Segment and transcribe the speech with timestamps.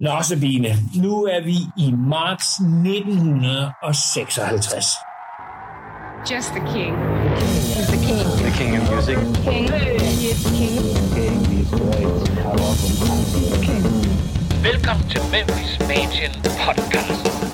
[0.00, 4.96] Nå, Sabine, nu er vi i marts 1956.
[6.30, 6.94] Just the king.
[7.74, 8.26] He's the king.
[8.46, 9.16] The king of music.
[9.44, 9.66] King.
[9.72, 10.82] He is king.
[11.14, 11.38] King,
[11.84, 12.94] words are often
[13.34, 13.84] the king.
[14.62, 16.32] Velkommen til Memphis Mansion
[16.64, 17.47] Podcast.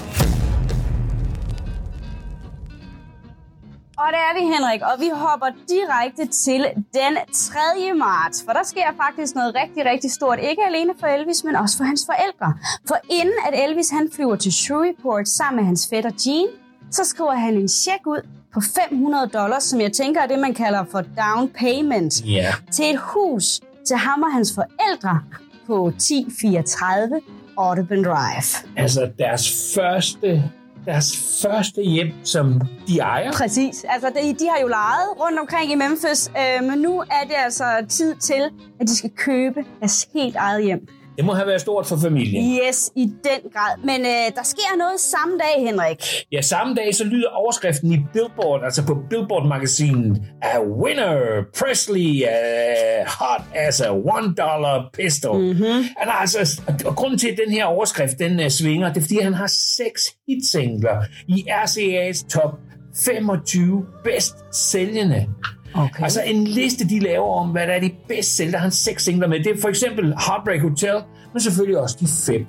[4.05, 6.62] Og det er vi, Henrik, og vi hopper direkte til
[6.98, 7.59] den 3.
[8.07, 10.39] marts, for der sker faktisk noget rigtig, rigtig stort.
[10.50, 12.54] Ikke alene for Elvis, men også for hans forældre.
[12.89, 16.49] For inden at Elvis han flyver til Shreveport sammen med hans fætter Gene,
[16.90, 18.21] så skriver han en check ud
[18.54, 22.52] på 500 dollars, som jeg tænker er det, man kalder for down payment, Ja.
[22.72, 25.21] til et hus til ham og hans forældre
[25.66, 27.21] på 1034
[27.58, 28.68] Audubon Drive.
[28.77, 30.43] Altså deres første,
[30.86, 33.33] deres første hjem, som de ejer.
[33.33, 33.84] Præcis.
[33.88, 37.34] Altså, de, de har jo lejet rundt omkring i Memphis, øh, men nu er det
[37.44, 38.42] altså tid til,
[38.80, 40.88] at de skal købe deres helt eget hjem.
[41.17, 42.61] Det må have været stort for familien.
[42.67, 43.84] Yes, i den grad.
[43.84, 46.05] Men øh, der sker noget samme dag, Henrik.
[46.33, 53.06] Ja, samme dag så lyder overskriften i Billboard, altså på Billboard-magasinet, A winner, Presley, uh,
[53.06, 55.41] hot as a one dollar pistol.
[55.41, 55.83] Mm-hmm.
[55.98, 59.00] Han har altså, og grunden til, at den her overskrift, den uh, svinger, det er,
[59.00, 62.58] fordi han har seks hitsingler i RCA's top
[62.97, 65.27] 25 bedst sælgende.
[65.75, 66.03] Okay.
[66.03, 68.58] Altså en liste, de laver om, hvad der er de bedst sælgende.
[68.58, 69.39] Han seks singler med.
[69.44, 72.47] Det er for eksempel Heartbreak Hotel, men selvfølgelig også de fem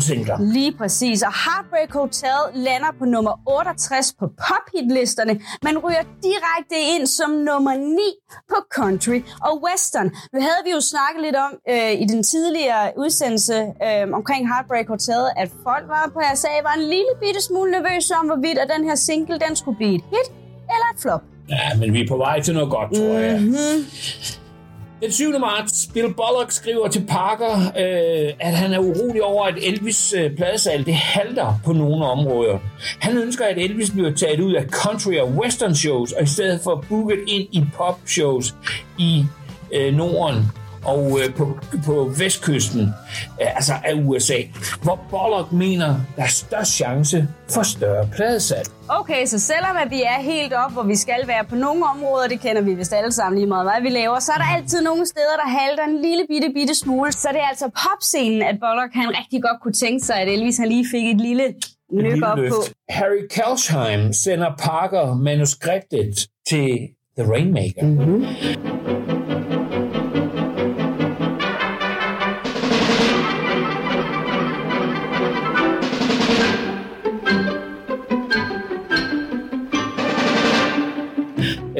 [0.00, 0.36] singler.
[0.40, 1.22] Lige præcis.
[1.22, 7.74] Og Heartbreak Hotel lander på nummer 68 på pophitlisterne, men ryger direkte ind som nummer
[7.74, 7.98] 9
[8.48, 10.08] på country og western.
[10.32, 14.88] Nu havde vi jo snakket lidt om øh, i den tidligere udsendelse øh, omkring Heartbreak
[14.88, 18.68] Hotel, at folk var på RSA var en lille bitte smule nervøse om, hvorvidt at
[18.76, 20.28] den her single den skulle blive et hit
[20.74, 21.22] eller et flop.
[21.50, 23.40] Ja, men vi er på vej til noget godt, tror jeg.
[23.40, 23.84] Mm-hmm.
[25.02, 25.38] Den 7.
[25.40, 30.36] marts, Bill Bullock skriver til Parker, øh, at han er urolig over, at Elvis øh,
[30.36, 32.58] pladesalg det halter på nogle områder.
[33.00, 36.60] Han ønsker, at Elvis bliver taget ud af country og western shows, og i stedet
[36.64, 38.54] for booket ind i pop shows
[38.98, 39.24] i
[39.74, 40.44] øh, Norden
[40.84, 42.82] og øh, på, på vestkysten
[43.40, 44.38] øh, altså af USA,
[44.82, 48.68] hvor Bullock mener, der er størst chance for større pladesalg.
[48.88, 52.28] Okay, så selvom at vi er helt op, hvor vi skal være på nogle områder,
[52.28, 54.82] det kender vi vist alle sammen lige meget, hvad vi laver, så er der altid
[54.82, 57.12] nogle steder, der halter en lille bitte, bitte smule.
[57.12, 60.58] Så det er altså popscenen, at Bullock han rigtig godt kunne tænke sig, at Elvis
[60.58, 61.54] han lige fik et lille
[61.92, 62.52] nyk op løft.
[62.52, 62.62] på.
[62.88, 66.88] Harry Kalsheim sender Parker manuskriptet til
[67.18, 67.82] The Rainmaker.
[67.82, 69.17] Mm-hmm.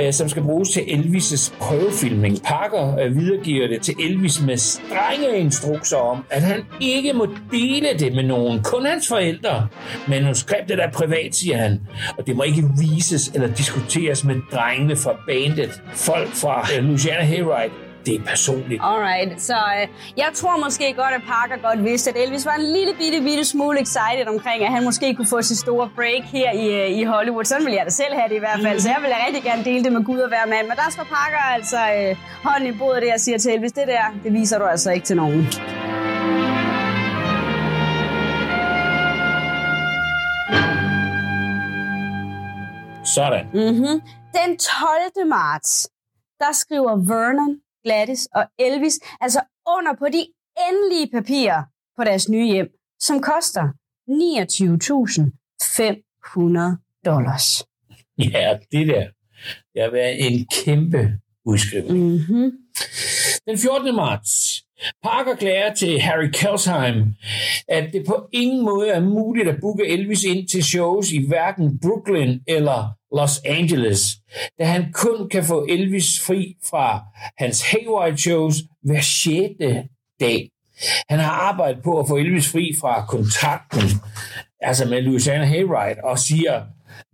[0.08, 2.42] Øh, som skal bruges til Elvis' prøvefilming.
[2.42, 7.88] Parker øh, videregiver det til Elvis med strenge instrukser om, at han ikke må dele
[7.98, 9.69] det med nogen, kun hans forældre.
[10.08, 11.80] Manuskriptet er privat, siger han,
[12.19, 15.82] og det må ikke vises eller diskuteres med drengene fra bandet.
[15.94, 17.72] Folk fra øh, Louisiana Hayride,
[18.08, 18.80] det er personligt.
[18.91, 19.84] Alright, så øh,
[20.16, 23.44] jeg tror måske godt, at Parker godt vidste, at Elvis var en lille bitte, bitte
[23.44, 27.02] smule excited omkring, at han måske kunne få sit store break her i, øh, i
[27.04, 27.44] Hollywood.
[27.44, 29.42] Sådan vil jeg da selv have det i hvert fald, så jeg vil da rigtig
[29.42, 30.64] gerne dele det med Gud og hver mand.
[30.70, 33.86] Men der står Parker altså øh, hånden i bordet der og siger til Elvis, det
[33.94, 35.46] der, det viser du altså ikke til nogen.
[43.14, 43.44] Sådan.
[43.52, 43.96] Mm-hmm.
[44.38, 45.28] Den 12.
[45.28, 45.90] marts,
[46.40, 47.52] der skriver Vernon,
[47.84, 50.27] Gladys og Elvis altså under på de
[50.69, 51.62] endelige papirer
[51.97, 52.69] på deres nye hjem,
[53.00, 53.69] som koster
[54.09, 57.65] 29.500 dollars.
[58.19, 59.06] Ja, det der.
[59.75, 62.12] Det har været en kæmpe udskrivning.
[62.12, 62.53] Mm-hmm.
[63.47, 63.94] Den 14.
[63.94, 64.47] marts.
[65.03, 67.15] Parker klager til Harry Kelsheim,
[67.69, 71.78] at det på ingen måde er muligt at booke Elvis ind til shows i hverken
[71.81, 74.17] Brooklyn eller Los Angeles,
[74.59, 77.05] da han kun kan få Elvis fri fra
[77.38, 79.55] hans Hayward shows hver 6.
[80.21, 80.50] dag.
[81.09, 83.82] Han har arbejdet på at få Elvis fri fra kontrakten,
[84.61, 86.62] altså med Louisiana Hayride, og siger,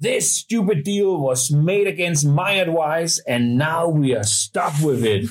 [0.07, 5.23] This stupid deal was made against my advice, and now we are stuck with it.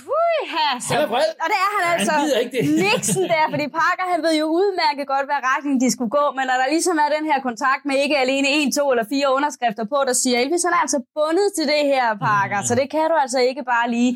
[0.58, 0.94] Her, så.
[0.94, 1.30] Han er vred.
[1.44, 2.16] Og det er han Han altså.
[2.22, 2.64] gider ikke det.
[2.86, 6.44] Nixon der, fordi Parker han ved jo udmærket godt, hvad retning de skulle gå, men
[6.50, 9.86] når der ligesom er den her kontrakt med ikke alene en, to eller fire underskrifter
[9.94, 13.06] på, der siger, Elvis han er altså bundet til det her, Parker, så det kan
[13.12, 14.12] du altså ikke bare lige.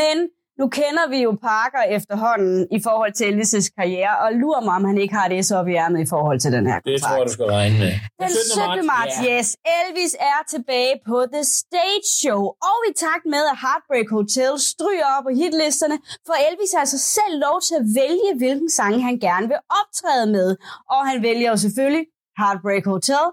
[0.00, 0.16] Men
[0.60, 4.84] nu kender vi jo Parker efterhånden i forhold til Elvis' karriere, og lurer mig, om
[4.90, 6.94] han ikke har det så op i ærmet i forhold til den her kontrakt.
[6.94, 7.92] Det tror jeg, du skal regne med.
[8.22, 8.86] Den 17.
[8.94, 9.38] marts, ja.
[9.38, 9.48] yes.
[9.78, 12.42] Elvis er tilbage på The Stage Show.
[12.70, 15.96] Og i takt med, at Heartbreak Hotel stryger op på hitlisterne,
[16.28, 20.48] får Elvis altså selv lov til at vælge, hvilken sang han gerne vil optræde med.
[20.94, 22.04] Og han vælger jo selvfølgelig
[22.40, 23.24] Heartbreak Hotel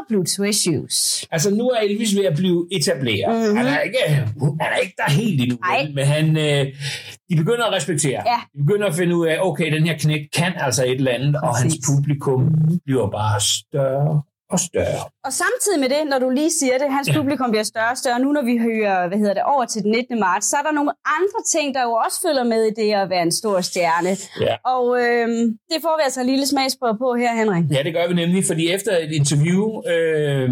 [0.00, 1.26] og Blue Suede Shoes.
[1.30, 3.34] Altså, nu er Elvis ved at blive etableret.
[3.34, 3.42] Mhm.
[3.42, 3.56] Mm-hmm.
[3.56, 3.98] Han, er ikke,
[4.60, 6.66] han er ikke der helt endnu, vel, men han, øh,
[7.30, 8.22] de begynder at respektere.
[8.26, 8.38] Ja.
[8.54, 11.36] De begynder at finde ud af, okay, den her knæk kan altså et eller andet,
[11.42, 11.86] og hans Præcis.
[11.96, 12.54] publikum
[12.84, 15.04] bliver bare større og større.
[15.26, 18.18] Og samtidig med det, når du lige siger det, hans publikum bliver større og større.
[18.20, 20.20] Nu når vi hører, hvad hedder det, over til den 19.
[20.20, 23.10] marts, så er der nogle andre ting, der jo også følger med i det at
[23.10, 24.12] være en stor stjerne.
[24.46, 24.54] Ja.
[24.74, 27.64] Og øhm, det får vi altså en lille smagsprøve på her, Henrik.
[27.76, 29.62] Ja, det gør vi nemlig, fordi efter et interview,
[29.92, 30.50] øh,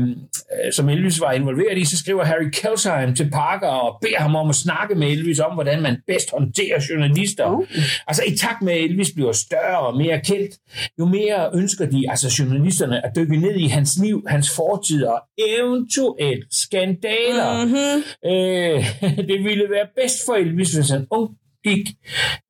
[0.54, 4.34] øh, som Elvis var involveret i, så skriver Harry Kelsheim til Parker og beder ham
[4.36, 7.44] om at snakke med Elvis om, hvordan man bedst håndterer journalister.
[7.46, 7.64] Oh.
[8.06, 10.52] Altså i takt med, at Elvis bliver større og mere kendt,
[10.98, 15.20] jo mere ønsker de, altså journalisterne, at dykke ned i hans liv, hans fortid og
[15.38, 17.64] eventuelt skandaler.
[17.64, 17.96] Mm-hmm.
[18.30, 21.88] Øh, det ville være bedst for Elvis, hvis han undgik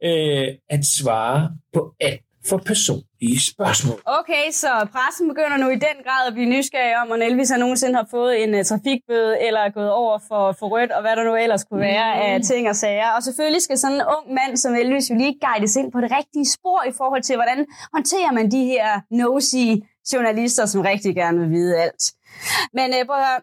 [0.04, 3.98] øh, at svare på alt for personlige spørgsmål.
[4.20, 7.58] Okay, så pressen begynder nu i den grad at blive nysgerrig om, om Elvis har
[7.58, 11.16] nogensinde har fået en uh, trafikbøde, eller er gået over for, for rødt, og hvad
[11.16, 12.20] der nu ellers kunne være mm.
[12.22, 13.10] af ting og sager.
[13.16, 16.10] Og selvfølgelig skal sådan en ung mand som Elvis jo lige guides ind på det
[16.18, 19.66] rigtige spor i forhold til, hvordan håndterer man de her nosy
[20.12, 22.02] journalister, som rigtig gerne vil vide alt.
[22.74, 23.40] Men uh, prøv at høre,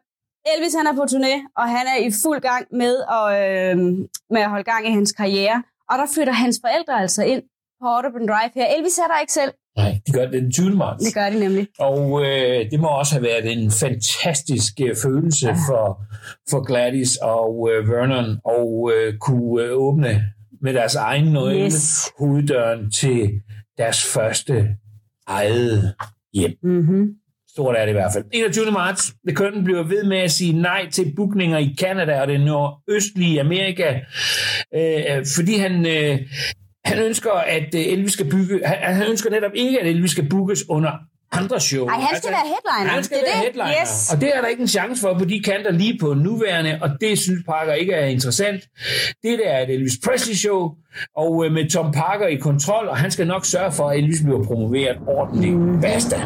[0.55, 3.77] Elvis han er på turné, og han er i fuld gang med at, øh,
[4.29, 5.63] med at holde gang i hans karriere.
[5.89, 7.43] Og der flytter hans forældre altså ind
[7.81, 8.65] på Audubon Drive her.
[8.77, 9.51] Elvis er der ikke selv.
[9.77, 10.69] Nej, de gør det den 20.
[10.75, 11.03] marts.
[11.05, 11.67] Det gør de nemlig.
[11.79, 15.53] Og øh, det må også have været en fantastisk øh, følelse Ja.
[15.53, 16.01] for,
[16.49, 20.23] for Gladys og øh, Vernon at øh, kunne øh, åbne
[20.61, 22.09] med deres egen nøgle Yes.
[22.19, 23.29] hoveddøren til
[23.77, 24.67] deres første
[25.27, 25.95] eget
[26.33, 26.51] hjem.
[26.63, 27.07] Mm-hmm.
[27.49, 28.25] Stort er det i hvert fald.
[28.31, 28.71] 21.
[28.71, 29.13] marts.
[29.27, 33.39] The Curtain bliver ved med at sige nej til bookninger i Canada og det nordøstlige
[33.39, 33.99] Amerika,
[34.75, 36.19] øh, fordi han, øh,
[36.85, 40.29] han ønsker, at øh, Elvis skal bygge, han, han ønsker netop ikke, at Elvis skal
[40.29, 40.91] bookes under
[41.31, 41.87] andre show.
[41.87, 42.93] Ej, han skal være headliner.
[42.93, 43.43] Han skal Det være det.
[43.43, 43.81] headliner.
[43.81, 44.13] Yes.
[44.13, 46.89] Og det er der ikke en chance for på de kanter lige på nuværende, og
[47.01, 48.63] det synes Parker ikke er interessant.
[49.23, 50.71] Det der er et Elvis Presley show,
[51.17, 54.21] og øh, med Tom Parker i kontrol, og han skal nok sørge for, at Elvis
[54.23, 55.55] bliver promoveret ordentligt.
[55.57, 55.81] Mm.
[55.81, 56.21] Basta.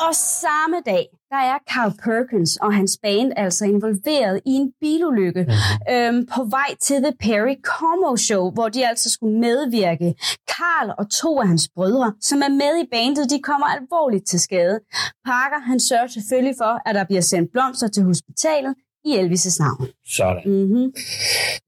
[0.00, 5.42] Og samme dag, der er Carl Perkins og hans band altså involveret i en bilulykke
[5.42, 5.94] mm-hmm.
[5.94, 10.14] øhm, på vej til The Perry Como Show, hvor de altså skulle medvirke.
[10.54, 14.40] Carl og to af hans brødre, som er med i bandet, de kommer alvorligt til
[14.40, 14.80] skade.
[15.24, 19.86] Parker, han sørger selvfølgelig for, at der bliver sendt blomster til hospitalet i Elvis' navn.
[20.16, 20.42] Sådan.
[20.46, 20.86] Mm-hmm.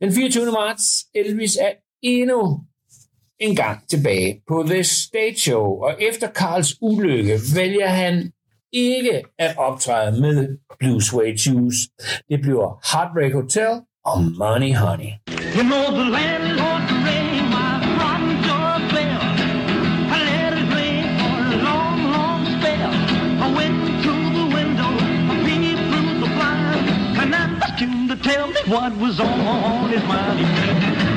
[0.02, 0.52] Den 24.
[0.52, 1.72] marts, Elvis er
[2.02, 2.60] endnu
[3.38, 8.32] en gang tilbage på The Stage Show, og efter Karls ulykke vælger han
[8.76, 11.74] ikke at optræde med Blue Suede Shoes.
[12.30, 13.72] Det bliver Heartbreak Hotel
[14.04, 15.12] og Money Honey.
[15.56, 19.22] You know the landlord rang my front doorbell.
[20.14, 22.92] I let it ring for a long, long spell.
[23.44, 23.78] I went
[24.38, 24.92] the window,
[25.32, 25.36] I
[25.88, 26.86] through the blind,
[27.20, 31.15] and asked him to tell me what was on his mind.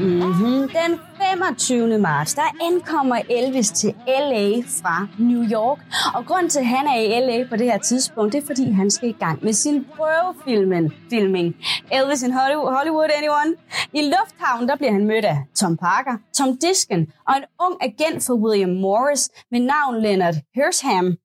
[0.00, 0.68] Mm-hmm.
[0.68, 1.00] Den
[1.38, 1.98] 25.
[1.98, 4.60] marts, der ankommer Elvis til L.A.
[4.82, 5.78] fra New York.
[6.14, 7.48] Og grund til, at han er i L.A.
[7.48, 10.92] på det her tidspunkt, det er, fordi han skal i gang med sin prøvefilmen.
[11.10, 11.56] Filming.
[11.92, 13.56] Elvis in Hollywood, Hollywood, anyone?
[13.92, 18.26] I lufthavnen, der bliver han mødt af Tom Parker, Tom Disken og en ung agent
[18.26, 21.16] for William Morris med navn Leonard Hersham,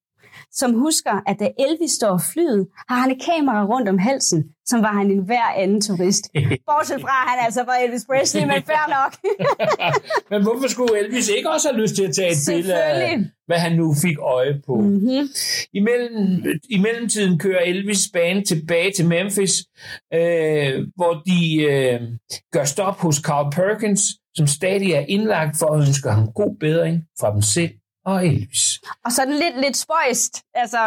[0.56, 4.82] som husker, at da Elvis står flyet, har han et kamera rundt om halsen, som
[4.82, 6.24] var han en hver anden turist.
[6.70, 9.14] Bortset fra, at han altså var Elvis Presley, men fair nok.
[10.32, 13.58] Men hvorfor skulle Elvis ikke også have lyst til at tage et billede af, hvad
[13.58, 14.76] han nu fik øje på?
[14.76, 15.28] mm-hmm.
[15.74, 19.54] I, mellem, I mellemtiden kører Elvis band tilbage til Memphis,
[20.14, 22.02] øh, hvor de øh,
[22.54, 24.02] gør stop hos Carl Perkins,
[24.36, 27.70] som stadig er indlagt for at ønske ham god bedring fra dem selv
[28.06, 28.82] og Elvis.
[29.06, 30.44] Og så er det lidt, lidt spøjst.
[30.54, 30.78] Altså,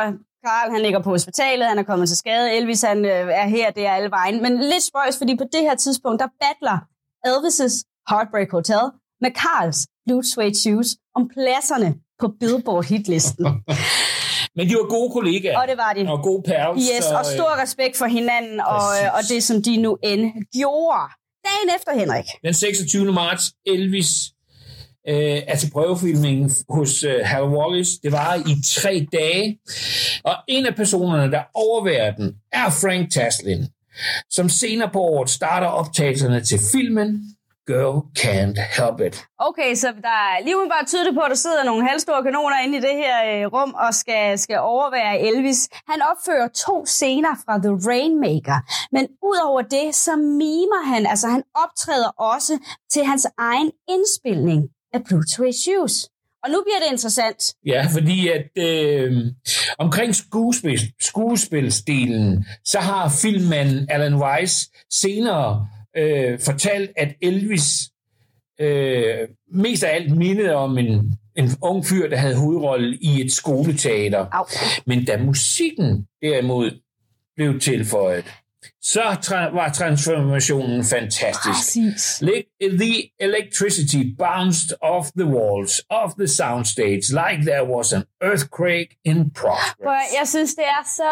[0.47, 2.53] Carl, han ligger på hospitalet, han er kommet til skade.
[2.57, 4.43] Elvis, han øh, er her, det er alle vejen.
[4.43, 6.79] Men lidt spøjst, fordi på det her tidspunkt, der battler
[7.27, 8.85] Elvis' Heartbreak Hotel
[9.21, 13.45] med Carls Blue Suede Shoes om pladserne på Billboard hitlisten.
[14.57, 15.59] Men de var gode kollegaer.
[15.61, 16.13] Og det var de.
[16.13, 16.83] Og gode pals.
[16.91, 19.05] Yes, så, og øh, stor respekt for hinanden og, Præcis.
[19.05, 20.23] øh, og det, som de nu end
[20.59, 21.09] gjorde.
[21.49, 22.25] Dagen efter, Henrik.
[22.45, 23.13] Den 26.
[23.13, 24.11] marts, Elvis
[25.09, 27.89] øh, altså til prøvefilmningen hos øh, Hal Wallis.
[28.03, 29.59] Det var i tre dage.
[30.25, 33.67] Og en af personerne, der overværer den, er Frank Taslin,
[34.31, 37.09] som senere på året starter optagelserne til filmen
[37.67, 39.17] Girl Can't Help It.
[39.39, 42.79] Okay, så der er lige bare tydeligt på, at der sidder nogle halvstore kanoner inde
[42.79, 45.69] i det her øh, rum og skal, skal overvære Elvis.
[45.91, 48.59] Han opfører to scener fra The Rainmaker,
[48.93, 52.59] men udover det, så mimer han, altså han optræder også
[52.93, 54.61] til hans egen indspilning
[54.93, 55.01] af
[55.35, 56.09] Suede Shoes.
[56.45, 57.55] Og nu bliver det interessant.
[57.67, 59.13] Ja, fordi at øh,
[59.79, 67.91] omkring skuespil, skuespilstilen, så har filmmanden Alan Weiss senere øh, fortalt, at Elvis
[68.61, 73.33] øh, mest af alt mindede om en, en ung fyr, der havde hovedrolle i et
[73.33, 74.27] skoleteater.
[74.33, 74.45] Au.
[74.87, 76.71] Men da musikken derimod
[77.37, 78.25] blev tilføjet,
[78.83, 81.45] så tra- var transformationen fantastisk.
[81.47, 82.23] Præcis.
[82.85, 89.19] The electricity bounced off the walls of the soundstage like there was an earthquake in
[89.41, 89.75] progress.
[89.87, 91.11] For jeg synes, det er så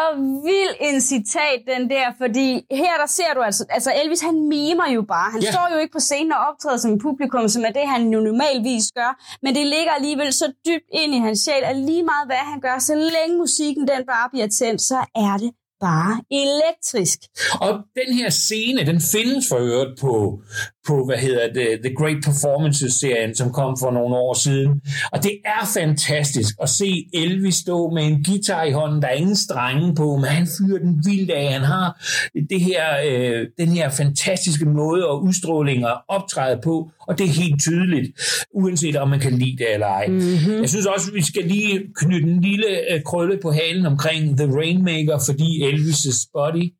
[0.49, 2.47] vild en citat, den der, fordi
[2.83, 5.31] her der ser du altså, altså Elvis han mimer jo bare.
[5.31, 5.51] Han Ja.
[5.51, 8.85] står jo ikke på scenen og optræder som publikum, som er det, han jo normalvis
[8.99, 9.11] gør,
[9.43, 12.59] men det ligger alligevel så dybt ind i hans sjæl, at lige meget hvad han
[12.61, 17.19] gør, så længe musikken den bare bliver tændt, så er det bare elektrisk.
[17.61, 20.41] Og den her scene, den findes for øvrigt på,
[20.87, 24.81] på hvad hedder det, The Great Performances-serien, som kom for nogle år siden.
[25.11, 29.01] Og det er fantastisk at se Elvis stå med en guitar i hånden.
[29.01, 31.51] Der er ingen strenge på, men han fyrer den vildt af.
[31.51, 32.05] Han har
[32.49, 37.29] det her, øh, den her fantastiske måde og udstråling at optræde på, og det er
[37.29, 38.07] helt tydeligt,
[38.53, 40.07] uanset om man kan lide det eller ej.
[40.07, 40.61] Mm-hmm.
[40.61, 44.51] Jeg synes også, vi skal lige knytte en lille øh, krølle på halen omkring The
[44.57, 46.73] Rainmaker, fordi Elvis' body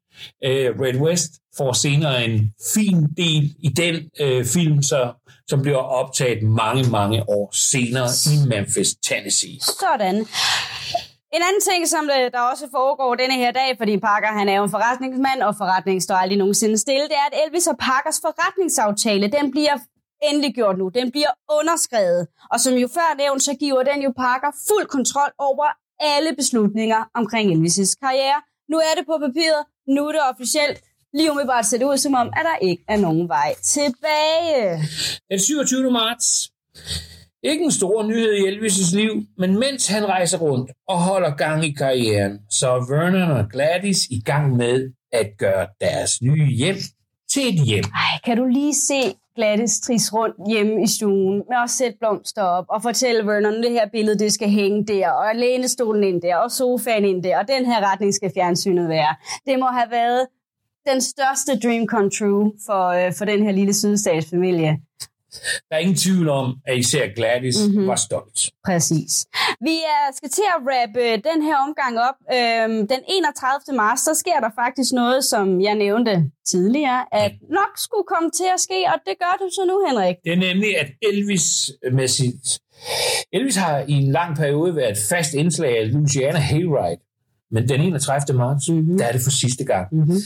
[0.46, 5.14] øh, Red West får senere en fin del i den øh, film, så,
[5.48, 9.60] som bliver optaget mange, mange år senere i Memphis, Tennessee.
[9.62, 10.16] Sådan.
[11.36, 14.64] En anden ting, som der også foregår denne her dag, fordi Parker han er jo
[14.64, 19.28] en forretningsmand, og forretningen står aldrig nogensinde stille, det er, at Elvis og Parkers forretningsaftale,
[19.38, 19.78] den bliver
[20.24, 20.90] endelig gjort nu.
[20.90, 22.28] Den bliver underskrevet.
[22.52, 25.68] Og som jo før nævnt, så giver den jo Parker fuld kontrol over
[26.00, 28.40] alle beslutninger omkring Elvis' karriere.
[28.72, 30.82] Nu er det på papiret, nu er det officielt.
[31.14, 34.84] Lige umiddelbart ser det ud som om, at der ikke er nogen vej tilbage.
[35.32, 35.92] Den 27.
[35.92, 36.52] marts.
[37.44, 41.66] Ikke en stor nyhed i Elvis' liv, men mens han rejser rundt og holder gang
[41.66, 46.76] i karrieren, så er Vernon og Gladys i gang med at gøre deres nye hjem
[47.32, 47.84] til et hjem.
[47.84, 52.44] Ej, kan du lige se glatte stris rundt hjemme i stuen med at sætte blomster
[52.58, 56.36] op og fortælle Vernon, det her billede, det skal hænge der, og lænestolen ind der,
[56.36, 59.16] og sofaen ind der, og den her retning skal fjernsynet være.
[59.48, 60.28] Det må have været
[60.90, 64.78] den største dream come true for, øh, for den her lille sydstatsfamilie.
[65.70, 67.88] Der er ingen tvivl om, at især Gladys mm-hmm.
[67.88, 68.40] var stolt.
[68.66, 69.12] Præcis.
[69.62, 72.18] Vi er, skal til at rappe den her omgang op.
[72.38, 73.76] Øhm, den 31.
[73.76, 78.48] marts, så sker der faktisk noget, som jeg nævnte tidligere, at nok skulle komme til
[78.56, 80.16] at ske, og det gør du så nu, Henrik.
[80.26, 82.60] Det er nemlig, at Elvis med sit...
[83.34, 87.02] Elvis har i en lang periode været et fast indslag af Louisiana Hayride.
[87.52, 88.38] Men den 31.
[88.38, 88.98] marts, mm-hmm.
[88.98, 89.88] der er det for sidste gang.
[89.92, 90.18] Mm-hmm.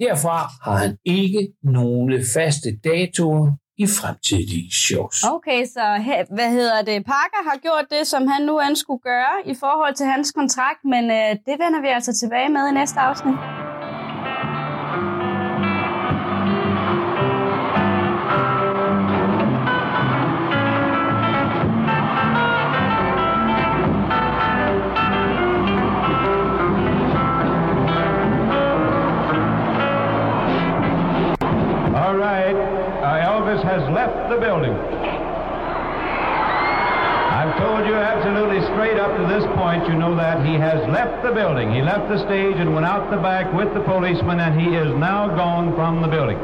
[0.00, 3.52] Herfra har han ikke nogle faste datoer
[3.84, 5.24] i fremtidige shows.
[5.36, 5.84] Okay, så
[6.36, 7.04] hvad hedder det?
[7.04, 10.84] Parker har gjort det, som han nu end skulle gøre i forhold til hans kontrakt,
[10.84, 13.69] men øh, det vender vi altså tilbage med i næste afsnit.
[34.10, 34.72] Left the building.
[37.30, 41.22] I've told you absolutely straight up to this point, you know that he has left
[41.22, 41.72] the building.
[41.72, 44.94] He left the stage and went out the back with the policeman, and he is
[44.96, 46.38] now gone from the building.